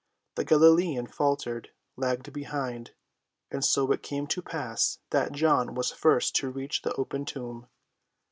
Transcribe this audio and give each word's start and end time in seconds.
The 0.33 0.43
Galilean 0.45 1.05
faltered, 1.05 1.69
lagged 1.95 2.33
behind. 2.33 2.95
And 3.51 3.63
so 3.63 3.91
it 3.91 4.01
came 4.01 4.25
to 4.29 4.41
pass 4.41 4.97
that 5.11 5.31
John 5.31 5.75
was 5.75 5.91
first 5.91 6.35
to 6.37 6.49
reach 6.49 6.81
the 6.81 6.91
open 6.95 7.23
tomb. 7.23 7.67